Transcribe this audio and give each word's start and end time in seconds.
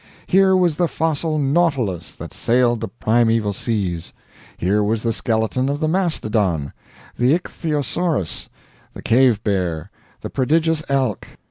Here 0.25 0.57
was 0.57 0.77
the 0.77 0.87
fossil 0.87 1.37
nautilus 1.37 2.13
that 2.15 2.33
sailed 2.33 2.81
the 2.81 2.87
primeval 2.87 3.53
seas; 3.53 4.13
here 4.57 4.83
was 4.83 5.03
the 5.03 5.13
skeleton 5.13 5.69
of 5.69 5.79
the 5.79 5.87
mastodon, 5.87 6.73
the 7.19 7.35
ichthyosaurus, 7.37 8.49
the 8.95 9.03
cave 9.03 9.43
bear, 9.43 9.91
the 10.21 10.31
prodigious 10.31 10.81
elk. 10.89 11.27